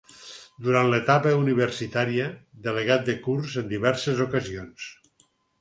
Durant 0.67 0.87
l’etapa 0.93 1.33
universitària, 1.41 2.27
delegat 2.69 3.07
de 3.11 3.15
curs 3.29 3.59
en 3.63 3.71
diverses 3.75 4.27
ocasions. 4.29 4.91